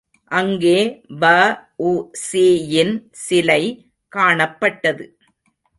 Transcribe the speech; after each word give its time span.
அங்கே 0.31 0.77
வ.உ.சி 1.21 2.43
யின் 2.67 2.95
சிலை 3.11 3.61
காணப்பட்டது. 4.11 5.05